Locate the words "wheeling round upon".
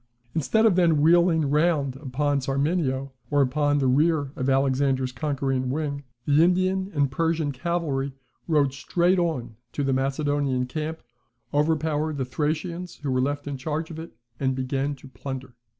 0.99-2.41